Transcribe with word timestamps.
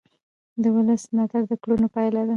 د 0.61 0.63
ولس 0.75 1.03
ملاتړ 1.13 1.41
د 1.47 1.53
کړنو 1.61 1.87
پایله 1.93 2.21
ده 2.27 2.29